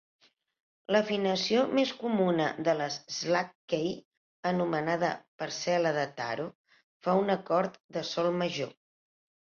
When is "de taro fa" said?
6.01-7.17